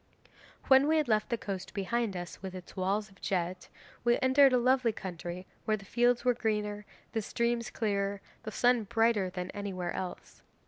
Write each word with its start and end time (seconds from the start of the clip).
'When 0.63 0.87
we 0.87 0.97
had 0.97 1.07
left 1.07 1.29
the 1.29 1.37
coast 1.37 1.75
behind 1.75 2.17
us, 2.17 2.41
with 2.41 2.55
its 2.55 2.75
walls 2.75 3.11
of 3.11 3.21
jet, 3.21 3.69
we 4.03 4.17
entered 4.19 4.51
a 4.51 4.57
lovely 4.57 4.91
country 4.91 5.45
where 5.65 5.77
the 5.77 5.85
fields 5.85 6.25
were 6.25 6.33
greener, 6.33 6.87
the 7.11 7.21
streams 7.21 7.69
clearer, 7.69 8.13
and 8.13 8.19
the 8.43 8.51
sun 8.51 8.85
brighter 8.85 9.29
than 9.29 9.51
anywhere 9.51 9.91
else. 9.93 10.41